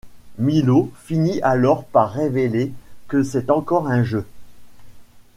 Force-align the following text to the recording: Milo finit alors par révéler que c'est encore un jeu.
Milo 0.39 0.91
finit 1.03 1.39
alors 1.43 1.85
par 1.85 2.11
révéler 2.13 2.71
que 3.07 3.21
c'est 3.21 3.51
encore 3.51 3.85
un 3.87 4.01
jeu. 4.01 4.25